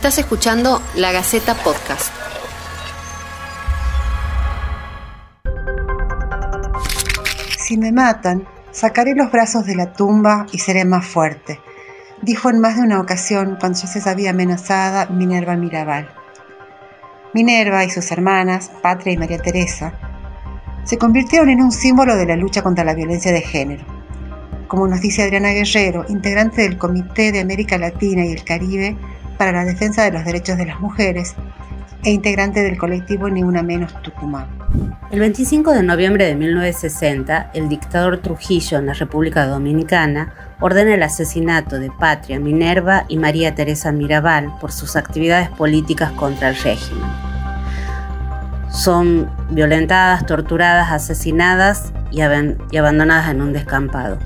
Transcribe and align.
Estás 0.00 0.16
escuchando 0.16 0.80
La 0.94 1.12
Gaceta 1.12 1.54
Podcast. 1.54 2.10
Si 7.58 7.76
me 7.76 7.92
matan, 7.92 8.48
sacaré 8.70 9.14
los 9.14 9.30
brazos 9.30 9.66
de 9.66 9.74
la 9.74 9.92
tumba 9.92 10.46
y 10.52 10.58
seré 10.60 10.86
más 10.86 11.04
fuerte, 11.04 11.60
dijo 12.22 12.48
en 12.48 12.60
más 12.60 12.76
de 12.76 12.82
una 12.84 12.98
ocasión 12.98 13.58
cuando 13.60 13.78
ya 13.78 13.88
se 13.88 14.00
sabía 14.00 14.30
amenazada 14.30 15.04
Minerva 15.04 15.54
Mirabal. 15.56 16.08
Minerva 17.34 17.84
y 17.84 17.90
sus 17.90 18.10
hermanas, 18.10 18.70
Patria 18.80 19.12
y 19.12 19.18
María 19.18 19.42
Teresa, 19.42 19.92
se 20.84 20.96
convirtieron 20.96 21.50
en 21.50 21.60
un 21.60 21.72
símbolo 21.72 22.16
de 22.16 22.24
la 22.24 22.36
lucha 22.36 22.62
contra 22.62 22.84
la 22.84 22.94
violencia 22.94 23.32
de 23.32 23.42
género. 23.42 23.84
Como 24.66 24.88
nos 24.88 25.02
dice 25.02 25.24
Adriana 25.24 25.50
Guerrero, 25.50 26.06
integrante 26.08 26.62
del 26.62 26.78
Comité 26.78 27.32
de 27.32 27.40
América 27.40 27.76
Latina 27.76 28.24
y 28.24 28.32
el 28.32 28.44
Caribe 28.44 28.96
para 29.40 29.52
la 29.52 29.64
Defensa 29.64 30.04
de 30.04 30.12
los 30.12 30.22
Derechos 30.26 30.58
de 30.58 30.66
las 30.66 30.80
Mujeres 30.80 31.34
e 32.04 32.10
integrante 32.10 32.60
del 32.60 32.76
colectivo 32.76 33.30
Ni 33.30 33.42
Una 33.42 33.62
Menos 33.62 33.90
Tucumán. 34.02 34.48
El 35.10 35.20
25 35.20 35.72
de 35.72 35.82
noviembre 35.82 36.26
de 36.26 36.34
1960, 36.34 37.50
el 37.54 37.70
dictador 37.70 38.18
Trujillo 38.18 38.76
en 38.76 38.84
la 38.84 38.92
República 38.92 39.46
Dominicana 39.46 40.34
ordena 40.60 40.92
el 40.92 41.02
asesinato 41.02 41.78
de 41.78 41.90
Patria, 41.90 42.38
Minerva 42.38 43.06
y 43.08 43.16
María 43.16 43.54
Teresa 43.54 43.92
Mirabal 43.92 44.52
por 44.60 44.72
sus 44.72 44.94
actividades 44.94 45.48
políticas 45.48 46.12
contra 46.12 46.50
el 46.50 46.56
régimen. 46.56 47.08
Son 48.68 49.30
violentadas, 49.48 50.26
torturadas, 50.26 50.92
asesinadas 50.92 51.94
y, 52.10 52.18
y 52.18 52.76
abandonadas 52.76 53.30
en 53.30 53.40
un 53.40 53.54
descampado. 53.54 54.18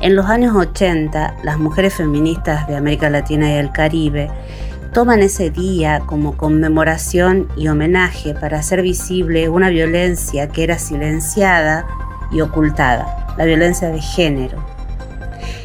En 0.00 0.16
los 0.16 0.26
años 0.26 0.56
80, 0.56 1.36
las 1.42 1.58
mujeres 1.58 1.92
feministas 1.92 2.66
de 2.66 2.74
América 2.74 3.10
Latina 3.10 3.50
y 3.50 3.58
el 3.58 3.70
Caribe 3.70 4.30
toman 4.94 5.20
ese 5.20 5.50
día 5.50 6.00
como 6.06 6.38
conmemoración 6.38 7.48
y 7.54 7.68
homenaje 7.68 8.32
para 8.32 8.60
hacer 8.60 8.80
visible 8.80 9.50
una 9.50 9.68
violencia 9.68 10.48
que 10.48 10.64
era 10.64 10.78
silenciada 10.78 11.86
y 12.32 12.40
ocultada, 12.40 13.34
la 13.36 13.44
violencia 13.44 13.90
de 13.90 14.00
género. 14.00 14.64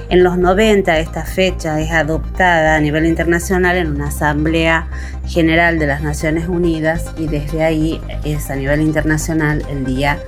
En 0.10 0.22
los 0.22 0.38
90 0.38 1.00
esta 1.00 1.24
fecha 1.24 1.80
es 1.80 1.92
adoptada 1.92 2.76
a 2.76 2.80
nivel 2.82 3.06
internacional 3.06 3.78
en 3.78 3.88
una 3.88 4.08
Asamblea 4.08 4.90
General 5.26 5.80
de 5.80 5.88
las 5.88 6.04
Naciones 6.04 6.50
Unidas 6.50 7.06
y 7.18 7.28
desde 7.28 7.64
ahí 7.64 8.02
es 8.26 8.50
a 8.50 8.58
nivel 8.58 8.82
internacional 8.82 9.64
el 9.70 9.86
Día 9.86 10.20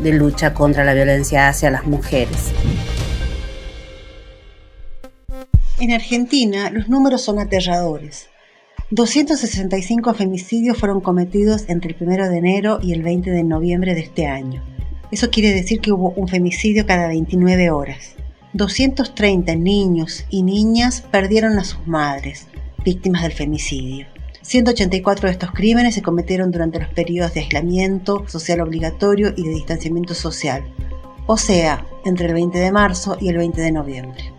de 0.00 0.12
Lucha 0.12 0.54
contra 0.54 0.84
la 0.84 0.94
Violencia 0.94 1.48
hacia 1.48 1.72
las 1.72 1.84
Mujeres. 1.84 2.52
En 5.84 5.92
Argentina 5.92 6.70
los 6.70 6.88
números 6.88 7.20
son 7.20 7.38
aterradores. 7.38 8.28
265 8.90 10.14
femicidios 10.14 10.78
fueron 10.78 11.02
cometidos 11.02 11.66
entre 11.68 11.90
el 11.90 11.96
1 12.00 12.30
de 12.30 12.38
enero 12.38 12.78
y 12.82 12.94
el 12.94 13.02
20 13.02 13.30
de 13.30 13.44
noviembre 13.44 13.94
de 13.94 14.00
este 14.00 14.26
año. 14.26 14.64
Eso 15.10 15.28
quiere 15.28 15.52
decir 15.52 15.80
que 15.82 15.92
hubo 15.92 16.14
un 16.16 16.26
femicidio 16.26 16.86
cada 16.86 17.08
29 17.08 17.68
horas. 17.68 18.14
230 18.54 19.56
niños 19.56 20.24
y 20.30 20.42
niñas 20.42 21.02
perdieron 21.02 21.58
a 21.58 21.64
sus 21.64 21.86
madres, 21.86 22.46
víctimas 22.82 23.20
del 23.20 23.32
femicidio. 23.32 24.06
184 24.40 25.28
de 25.28 25.32
estos 25.32 25.50
crímenes 25.50 25.96
se 25.96 26.02
cometieron 26.02 26.50
durante 26.50 26.80
los 26.80 26.88
periodos 26.88 27.34
de 27.34 27.40
aislamiento 27.40 28.26
social 28.26 28.62
obligatorio 28.62 29.34
y 29.36 29.42
de 29.42 29.52
distanciamiento 29.52 30.14
social, 30.14 30.64
o 31.26 31.36
sea, 31.36 31.84
entre 32.06 32.28
el 32.28 32.32
20 32.32 32.58
de 32.58 32.72
marzo 32.72 33.18
y 33.20 33.28
el 33.28 33.36
20 33.36 33.60
de 33.60 33.72
noviembre. 33.72 34.33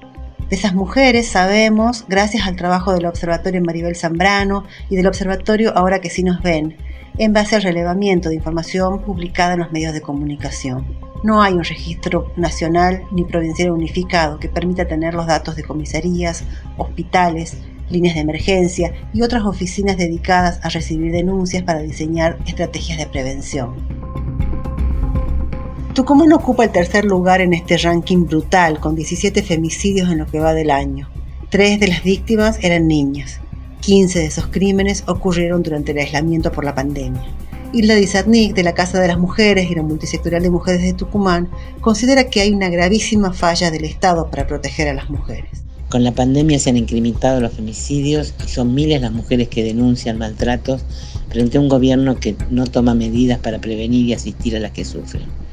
De 0.50 0.56
esas 0.56 0.76
mujeres 0.76 1.28
sabemos, 1.28 2.06
gracias 2.08 2.46
al 2.46 2.56
trabajo 2.56 2.94
del 2.94 3.08
Observatorio 3.08 3.64
Maribel 3.66 3.96
Zambrano 3.96 4.64
y 4.92 4.96
del 4.96 5.08
Observatorio 5.08 5.76
Ahora 5.76 6.02
que 6.02 6.12
sí 6.12 6.22
nos 6.22 6.44
ven, 6.44 6.78
en 7.18 7.34
base 7.34 7.56
al 7.56 7.64
relevamiento 7.64 8.30
de 8.30 8.36
información 8.36 9.02
publicada 9.02 9.54
en 9.54 9.62
los 9.62 9.72
medios 9.72 9.94
de 9.94 10.02
comunicación. 10.02 10.86
No 11.24 11.42
hay 11.42 11.54
un 11.54 11.64
registro 11.64 12.32
nacional 12.36 13.02
ni 13.12 13.24
provincial 13.24 13.72
unificado 13.72 14.38
que 14.38 14.48
permita 14.48 14.88
tener 14.88 15.16
los 15.16 15.26
datos 15.26 15.56
de 15.56 15.64
comisarías, 15.64 16.44
hospitales, 16.78 17.58
líneas 17.90 18.14
de 18.14 18.22
emergencia 18.22 18.94
y 19.14 19.24
otras 19.24 19.46
oficinas 19.46 19.98
dedicadas 19.98 20.60
a 20.62 20.70
recibir 20.70 21.12
denuncias 21.12 21.64
para 21.64 21.80
diseñar 21.80 22.38
estrategias 22.46 23.00
de 23.00 23.08
prevención. 23.08 23.74
Tucumán 25.96 26.34
ocupa 26.34 26.66
el 26.66 26.74
tercer 26.74 27.06
lugar 27.06 27.40
en 27.40 27.54
este 27.54 27.78
ranking 27.78 28.26
brutal, 28.26 28.82
con 28.82 28.98
17 28.98 29.42
femicidios 29.42 30.12
en 30.12 30.18
lo 30.18 30.26
que 30.26 30.40
va 30.40 30.54
del 30.54 30.70
año. 30.70 31.10
Tres 31.50 31.80
de 31.80 31.88
las 31.88 32.04
víctimas 32.04 32.60
eran 32.62 32.90
niñas. 32.90 33.40
15 33.80 34.20
de 34.20 34.26
esos 34.26 34.48
crímenes 34.48 35.06
ocurrieron 35.08 35.64
durante 35.64 35.94
el 35.94 36.00
aislamiento 36.00 36.52
por 36.52 36.66
la 36.66 36.76
pandemia. 36.76 37.24
Isla 37.72 37.96
Dizatnik, 37.96 38.54
de 38.54 38.64
la 38.64 38.74
Casa 38.74 39.00
de 39.00 39.08
las 39.08 39.18
Mujeres 39.18 39.72
y 39.72 39.76
la 39.76 39.84
Multisectorial 39.84 40.44
de 40.44 40.50
Mujeres 40.50 40.82
de 40.82 40.92
Tucumán, 40.92 41.50
considera 41.80 42.26
que 42.26 42.42
hay 42.42 42.52
una 42.52 42.68
gravísima 42.68 43.32
falla 43.32 43.72
del 43.72 43.86
Estado 43.86 44.30
para 44.30 44.48
proteger 44.48 44.90
a 44.90 44.96
las 44.96 45.10
mujeres. 45.10 45.64
Con 45.88 46.04
la 46.04 46.12
pandemia 46.12 46.60
se 46.60 46.72
han 46.72 46.78
incrementado 46.78 47.40
los 47.40 47.54
femicidios 47.54 48.34
y 48.46 48.50
son 48.50 48.76
miles 48.76 49.00
las 49.00 49.14
mujeres 49.14 49.48
que 49.48 49.64
denuncian 49.64 50.18
maltratos 50.18 50.84
frente 51.30 51.58
a 51.58 51.62
un 51.62 51.70
gobierno 51.70 52.20
que 52.20 52.36
no 52.50 52.66
toma 52.66 52.96
medidas 52.96 53.40
para 53.40 53.60
prevenir 53.60 54.06
y 54.08 54.14
asistir 54.14 54.58
a 54.58 54.60
las 54.60 54.72
que 54.72 54.84
sufren. 54.84 55.45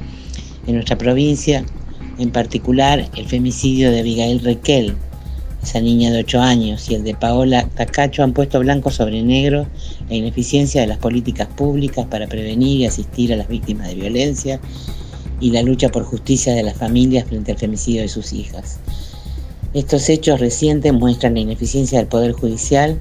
En 0.65 0.75
nuestra 0.75 0.97
provincia, 0.97 1.65
en 2.17 2.31
particular, 2.31 3.09
el 3.17 3.25
femicidio 3.25 3.91
de 3.91 3.99
Abigail 3.99 4.39
Requel, 4.39 4.95
esa 5.61 5.81
niña 5.81 6.11
de 6.11 6.19
8 6.19 6.39
años, 6.39 6.89
y 6.89 6.95
el 6.95 7.03
de 7.03 7.15
Paola 7.15 7.67
Tacacho 7.75 8.23
han 8.23 8.33
puesto 8.33 8.59
blanco 8.59 8.89
sobre 8.89 9.21
negro 9.23 9.67
la 10.09 10.15
ineficiencia 10.15 10.81
de 10.81 10.87
las 10.87 10.99
políticas 10.99 11.47
públicas 11.47 12.05
para 12.09 12.27
prevenir 12.27 12.79
y 12.79 12.85
asistir 12.85 13.33
a 13.33 13.37
las 13.37 13.47
víctimas 13.47 13.87
de 13.87 13.95
violencia 13.95 14.61
y 15.41 15.51
la 15.51 15.61
lucha 15.61 15.89
por 15.89 16.03
justicia 16.03 16.53
de 16.53 16.63
las 16.63 16.77
familias 16.77 17.27
frente 17.27 17.51
al 17.51 17.57
femicidio 17.57 18.01
de 18.01 18.07
sus 18.07 18.31
hijas. 18.31 18.79
Estos 19.73 20.07
hechos 20.07 20.39
recientes 20.39 20.93
muestran 20.93 21.33
la 21.33 21.41
ineficiencia 21.41 21.97
del 21.97 22.07
Poder 22.07 22.31
Judicial 22.31 22.99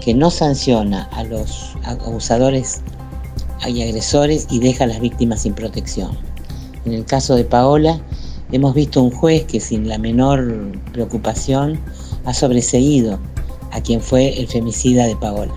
que 0.00 0.14
no 0.14 0.30
sanciona 0.30 1.04
a 1.12 1.24
los 1.24 1.74
abusadores 1.84 2.80
y 3.68 3.82
agresores 3.82 4.46
y 4.50 4.60
deja 4.60 4.84
a 4.84 4.86
las 4.86 5.00
víctimas 5.00 5.42
sin 5.42 5.52
protección. 5.52 6.31
En 6.84 6.92
el 6.92 7.04
caso 7.04 7.36
de 7.36 7.44
Paola, 7.44 8.00
hemos 8.50 8.74
visto 8.74 9.02
un 9.02 9.10
juez 9.10 9.44
que 9.44 9.60
sin 9.60 9.88
la 9.88 9.98
menor 9.98 10.72
preocupación 10.92 11.78
ha 12.24 12.34
sobreseído 12.34 13.18
a 13.70 13.80
quien 13.80 14.00
fue 14.00 14.38
el 14.38 14.48
femicida 14.48 15.06
de 15.06 15.16
Paola. 15.16 15.52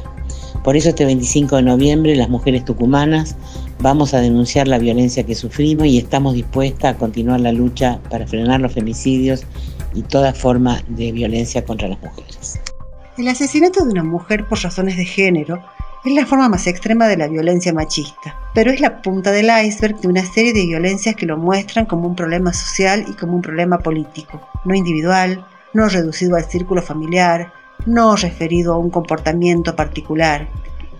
Por 0.63 0.75
eso 0.75 0.89
este 0.89 1.05
25 1.05 1.57
de 1.57 1.61
noviembre 1.61 2.15
las 2.15 2.29
mujeres 2.29 2.65
tucumanas 2.65 3.35
vamos 3.79 4.13
a 4.13 4.19
denunciar 4.19 4.67
la 4.67 4.79
violencia 4.79 5.23
que 5.23 5.35
sufrimos 5.35 5.85
y 5.85 5.97
estamos 5.97 6.33
dispuestas 6.33 6.95
a 6.95 6.97
continuar 6.97 7.41
la 7.41 7.51
lucha 7.51 7.99
para 8.09 8.25
frenar 8.25 8.61
los 8.61 8.73
femicidios 8.73 9.43
y 9.93 10.01
toda 10.01 10.33
forma 10.33 10.81
de 10.87 11.11
violencia 11.11 11.63
contra 11.63 11.87
las 11.87 12.01
mujeres. 12.01 12.59
El 13.17 13.27
asesinato 13.27 13.83
de 13.83 13.91
una 13.91 14.03
mujer 14.03 14.47
por 14.47 14.61
razones 14.61 14.97
de 14.97 15.05
género 15.05 15.63
es 16.05 16.13
la 16.13 16.25
forma 16.27 16.49
más 16.49 16.67
extrema 16.67 17.07
de 17.07 17.17
la 17.17 17.27
violencia 17.27 17.73
machista, 17.73 18.37
pero 18.53 18.71
es 18.71 18.79
la 18.79 19.01
punta 19.01 19.31
del 19.31 19.49
iceberg 19.65 19.99
de 19.99 20.07
una 20.07 20.23
serie 20.23 20.53
de 20.53 20.65
violencias 20.65 21.15
que 21.15 21.25
lo 21.25 21.37
muestran 21.37 21.87
como 21.87 22.07
un 22.07 22.15
problema 22.15 22.53
social 22.53 23.05
y 23.07 23.13
como 23.13 23.35
un 23.35 23.41
problema 23.41 23.79
político, 23.79 24.39
no 24.65 24.75
individual, 24.75 25.45
no 25.73 25.89
reducido 25.89 26.35
al 26.35 26.45
círculo 26.45 26.83
familiar, 26.83 27.51
no 27.87 28.15
referido 28.15 28.73
a 28.73 28.77
un 28.77 28.91
comportamiento 28.91 29.75
particular, 29.75 30.47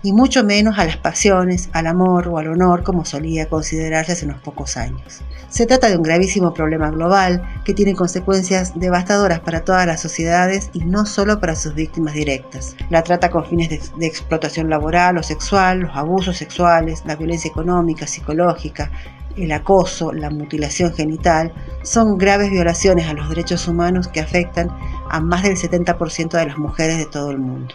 y 0.06 0.12
mucho 0.12 0.44
menos 0.44 0.78
a 0.78 0.84
las 0.84 0.98
pasiones, 0.98 1.68
al 1.72 1.88
amor 1.88 2.28
o 2.28 2.38
al 2.38 2.46
honor 2.46 2.84
como 2.84 3.04
solía 3.04 3.48
considerarse 3.48 4.12
hace 4.12 4.24
unos 4.24 4.40
pocos 4.40 4.76
años. 4.76 5.22
Se 5.48 5.66
trata 5.66 5.88
de 5.88 5.96
un 5.96 6.04
gravísimo 6.04 6.54
problema 6.54 6.90
global 6.90 7.42
que 7.64 7.74
tiene 7.74 7.96
consecuencias 7.96 8.78
devastadoras 8.78 9.40
para 9.40 9.64
todas 9.64 9.84
las 9.84 10.00
sociedades 10.00 10.70
y 10.72 10.84
no 10.84 11.06
solo 11.06 11.40
para 11.40 11.56
sus 11.56 11.74
víctimas 11.74 12.14
directas. 12.14 12.76
La 12.88 13.02
trata 13.02 13.32
con 13.32 13.46
fines 13.46 13.68
de, 13.68 13.80
de 13.98 14.06
explotación 14.06 14.70
laboral 14.70 15.18
o 15.18 15.24
sexual, 15.24 15.80
los 15.80 15.96
abusos 15.96 16.36
sexuales, 16.36 17.02
la 17.04 17.16
violencia 17.16 17.50
económica, 17.50 18.06
psicológica, 18.06 18.92
el 19.36 19.50
acoso, 19.50 20.12
la 20.12 20.30
mutilación 20.30 20.94
genital, 20.94 21.52
son 21.82 22.16
graves 22.16 22.52
violaciones 22.52 23.08
a 23.08 23.12
los 23.12 23.28
derechos 23.28 23.66
humanos 23.66 24.06
que 24.06 24.20
afectan 24.20 24.68
a 25.10 25.18
más 25.18 25.42
del 25.42 25.56
70% 25.56 26.30
de 26.30 26.46
las 26.46 26.58
mujeres 26.58 26.96
de 26.96 27.06
todo 27.06 27.32
el 27.32 27.38
mundo. 27.38 27.74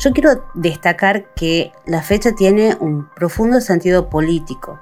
Yo 0.00 0.12
quiero 0.12 0.50
destacar 0.54 1.34
que 1.34 1.72
la 1.84 2.00
fecha 2.00 2.32
tiene 2.32 2.74
un 2.80 3.10
profundo 3.14 3.60
sentido 3.60 4.08
político. 4.08 4.80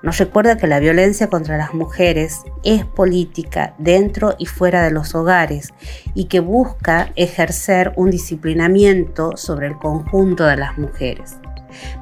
Nos 0.00 0.18
recuerda 0.18 0.58
que 0.58 0.68
la 0.68 0.78
violencia 0.78 1.28
contra 1.28 1.56
las 1.56 1.74
mujeres 1.74 2.42
es 2.62 2.84
política 2.84 3.74
dentro 3.78 4.36
y 4.38 4.46
fuera 4.46 4.84
de 4.84 4.92
los 4.92 5.16
hogares 5.16 5.74
y 6.14 6.26
que 6.26 6.38
busca 6.38 7.10
ejercer 7.16 7.92
un 7.96 8.10
disciplinamiento 8.10 9.36
sobre 9.36 9.66
el 9.66 9.76
conjunto 9.76 10.46
de 10.46 10.56
las 10.56 10.78
mujeres. 10.78 11.34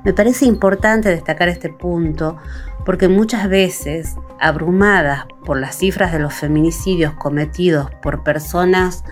Me 0.05 0.13
parece 0.13 0.45
importante 0.45 1.09
destacar 1.09 1.49
este 1.49 1.71
punto 1.71 2.37
porque 2.85 3.09
muchas 3.09 3.49
veces, 3.49 4.15
abrumadas 4.41 5.25
por 5.47 5.59
las 5.59 5.75
cifras 5.75 6.13
de 6.13 6.19
los 6.19 6.35
feminicidios 6.35 7.15
cometidos 7.15 7.91
por 8.03 8.23
personas 8.23 9.05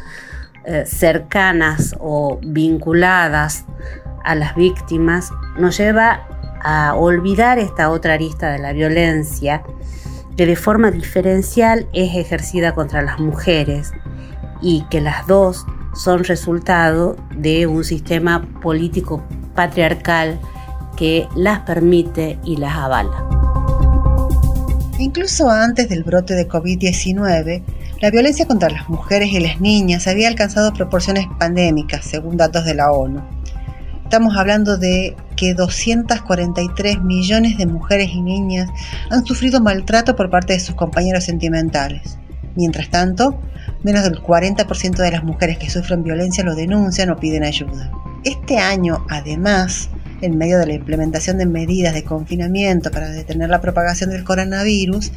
eh, 0.66 0.84
cercanas 0.86 1.94
o 2.00 2.40
vinculadas 2.42 3.64
a 4.24 4.34
las 4.34 4.56
víctimas 4.56 5.30
nos 5.56 5.78
lleva 5.78 6.26
a 6.60 6.96
olvidar 6.96 7.60
esta 7.60 7.90
otra 7.90 8.14
arista 8.14 8.50
de 8.50 8.58
la 8.58 8.72
violencia 8.72 9.62
que 10.36 10.44
de 10.44 10.56
forma 10.56 10.90
diferencial 10.90 11.86
es 11.92 12.16
ejercida 12.16 12.72
contra 12.72 13.02
las 13.02 13.20
mujeres 13.20 13.92
y 14.60 14.84
que 14.90 15.00
las 15.00 15.26
dos 15.28 15.64
son 15.94 16.24
resultado 16.24 17.16
de 17.36 17.68
un 17.68 17.84
sistema 17.84 18.42
político 18.60 19.22
patriarcal 19.54 20.40
que 20.96 21.28
las 21.36 21.60
permite 21.60 22.40
y 22.44 22.56
las 22.56 22.74
avala. 22.76 23.24
Incluso 24.98 25.48
antes 25.48 25.88
del 25.88 26.02
brote 26.02 26.34
de 26.34 26.48
COVID-19, 26.48 27.62
la 28.00 28.10
violencia 28.10 28.46
contra 28.46 28.68
las 28.68 28.88
mujeres 28.88 29.30
y 29.32 29.40
las 29.40 29.60
niñas 29.60 30.06
había 30.06 30.28
alcanzado 30.28 30.72
proporciones 30.72 31.26
pandémicas, 31.38 32.04
según 32.04 32.36
datos 32.36 32.64
de 32.64 32.74
la 32.74 32.92
ONU. 32.92 33.22
Estamos 34.04 34.36
hablando 34.36 34.76
de 34.76 35.16
que 35.34 35.54
243 35.54 37.02
millones 37.02 37.56
de 37.58 37.66
mujeres 37.66 38.10
y 38.12 38.20
niñas 38.20 38.68
han 39.10 39.24
sufrido 39.24 39.60
maltrato 39.60 40.14
por 40.14 40.30
parte 40.30 40.52
de 40.52 40.60
sus 40.60 40.74
compañeros 40.74 41.24
sentimentales. 41.24 42.18
Mientras 42.54 42.88
tanto, 42.88 43.40
menos 43.82 44.04
del 44.04 44.22
40% 44.22 44.96
de 44.96 45.10
las 45.10 45.24
mujeres 45.24 45.58
que 45.58 45.70
sufren 45.70 46.04
violencia 46.04 46.44
lo 46.44 46.54
denuncian 46.54 47.10
o 47.10 47.16
piden 47.16 47.44
ayuda. 47.44 47.90
Este 48.24 48.58
año, 48.58 49.04
además, 49.08 49.88
en 50.20 50.38
medio 50.38 50.58
de 50.58 50.66
la 50.66 50.74
implementación 50.74 51.38
de 51.38 51.46
medidas 51.46 51.94
de 51.94 52.04
confinamiento 52.04 52.90
para 52.90 53.08
detener 53.08 53.48
la 53.50 53.60
propagación 53.60 54.10
del 54.10 54.24
coronavirus, 54.24 55.12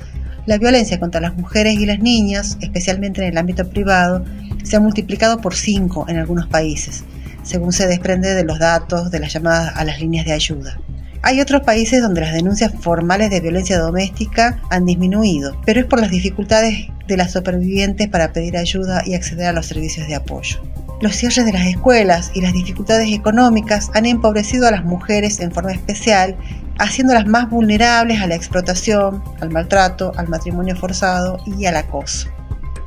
la 0.50 0.57
violencia 0.57 1.00
contra 1.00 1.22
las 1.22 1.38
mujeres 1.38 1.75
y 1.75 1.86
las 1.86 2.00
niñas, 2.00 2.57
especialmente 2.60 3.22
en 3.22 3.30
el 3.30 3.38
ámbito 3.38 3.69
privado, 3.69 4.25
se 4.63 4.75
ha 4.75 4.80
multiplicado 4.80 5.40
por 5.40 5.56
5 5.56 6.07
en 6.10 6.18
algunos 6.18 6.48
países 6.48 7.04
según 7.44 7.72
se 7.72 7.88
desprende 7.88 8.36
de 8.36 8.44
los 8.44 8.60
datos 8.60 9.12
de 9.12 9.19
las 9.19 9.34
llamadas 9.34 9.74
a 9.75 9.84
las 9.84 10.00
líneas 10.00 10.25
de 10.25 10.34
ayuda. 10.34 10.80
Hay 11.22 11.42
otros 11.42 11.63
países 11.63 12.01
donde 12.01 12.22
las 12.22 12.34
denuncias 12.34 12.72
formales 12.80 13.30
de 13.30 13.42
violencia 13.42 13.78
doméstica 13.80 14.62
han 14.69 14.86
disminuido, 14.86 15.60
pero 15.66 15.81
es 15.81 15.86
por 15.86 16.00
las 16.00 16.12
dificultades 16.12 16.88
de 17.07 17.18
las 17.18 17.34
supervivientes 17.34 18.07
para 18.07 18.31
pedir 18.31 18.56
ayuda 18.56 19.02
y 19.06 19.16
acceder 19.16 19.48
a 19.48 19.54
los 19.54 19.66
servicios 19.66 20.07
de 20.07 20.16
apoyo. 20.16 20.62
Los 21.02 21.16
cierres 21.16 21.45
de 21.45 21.54
las 21.54 21.66
escuelas 21.66 22.31
y 22.34 22.42
las 22.42 22.54
dificultades 22.54 23.12
económicas 23.12 23.90
han 23.94 24.06
empobrecido 24.06 24.68
a 24.68 24.72
las 24.72 24.86
mujeres 24.86 25.40
en 25.40 25.52
forma 25.52 25.72
especial, 25.72 26.36
haciéndolas 26.80 27.28
más 27.28 27.50
vulnerables 27.50 28.22
a 28.22 28.28
la 28.28 28.36
explotación, 28.36 29.24
al 29.42 29.50
maltrato, 29.50 30.12
al 30.16 30.28
matrimonio 30.28 30.76
forzado 30.76 31.38
y 31.46 31.66
al 31.66 31.78
acoso. 31.78 32.30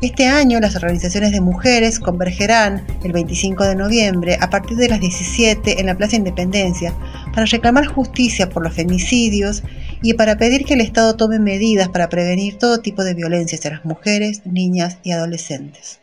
Este 0.02 0.26
año 0.26 0.58
las 0.58 0.74
organizaciones 0.74 1.30
de 1.30 1.40
mujeres 1.40 2.00
convergerán 2.00 2.84
el 3.04 3.12
25 3.12 3.62
de 3.62 3.76
noviembre 3.76 4.36
a 4.40 4.50
partir 4.50 4.76
de 4.76 4.88
las 4.88 4.98
17 4.98 5.78
en 5.78 5.86
la 5.86 5.94
Plaza 5.94 6.16
Independencia 6.16 6.92
para 7.32 7.46
reclamar 7.46 7.86
justicia 7.86 8.48
por 8.48 8.64
los 8.64 8.74
femicidios 8.74 9.62
y 10.02 10.14
para 10.14 10.36
pedir 10.36 10.64
que 10.64 10.74
el 10.74 10.80
Estado 10.80 11.14
tome 11.14 11.38
medidas 11.38 11.88
para 11.88 12.08
prevenir 12.08 12.58
todo 12.58 12.80
tipo 12.80 13.04
de 13.04 13.14
violencia 13.14 13.56
hacia 13.56 13.74
las 13.74 13.84
mujeres, 13.84 14.42
niñas 14.44 14.98
y 15.04 15.12
adolescentes. 15.12 16.00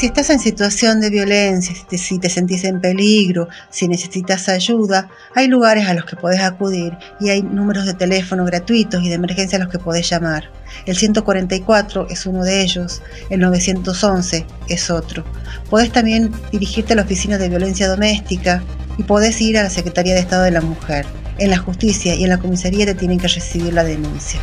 Si 0.00 0.06
estás 0.06 0.30
en 0.30 0.40
situación 0.40 1.02
de 1.02 1.10
violencia, 1.10 1.76
si 1.90 2.18
te 2.18 2.30
sentís 2.30 2.64
en 2.64 2.80
peligro, 2.80 3.48
si 3.68 3.86
necesitas 3.86 4.48
ayuda, 4.48 5.10
hay 5.34 5.46
lugares 5.46 5.86
a 5.88 5.92
los 5.92 6.06
que 6.06 6.16
podés 6.16 6.40
acudir 6.40 6.96
y 7.20 7.28
hay 7.28 7.42
números 7.42 7.84
de 7.84 7.92
teléfono 7.92 8.46
gratuitos 8.46 9.02
y 9.02 9.10
de 9.10 9.16
emergencia 9.16 9.58
a 9.58 9.60
los 9.60 9.70
que 9.70 9.78
podés 9.78 10.08
llamar. 10.08 10.50
El 10.86 10.96
144 10.96 12.06
es 12.08 12.24
uno 12.24 12.44
de 12.44 12.62
ellos, 12.62 13.02
el 13.28 13.40
911 13.40 14.46
es 14.68 14.90
otro. 14.90 15.22
Podés 15.68 15.92
también 15.92 16.32
dirigirte 16.50 16.94
a 16.94 16.96
la 16.96 17.02
Oficina 17.02 17.36
de 17.36 17.50
Violencia 17.50 17.86
Doméstica 17.86 18.62
y 18.96 19.02
podés 19.02 19.38
ir 19.42 19.58
a 19.58 19.64
la 19.64 19.70
Secretaría 19.70 20.14
de 20.14 20.20
Estado 20.20 20.44
de 20.44 20.52
la 20.52 20.62
Mujer. 20.62 21.04
En 21.36 21.50
la 21.50 21.58
justicia 21.58 22.14
y 22.14 22.24
en 22.24 22.30
la 22.30 22.38
comisaría 22.38 22.86
te 22.86 22.94
tienen 22.94 23.18
que 23.18 23.28
recibir 23.28 23.74
la 23.74 23.84
denuncia. 23.84 24.40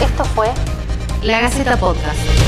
Esto 0.00 0.24
fue 0.24 0.46
La 1.24 1.40
Gaceta 1.40 1.76
Podcast. 1.76 2.47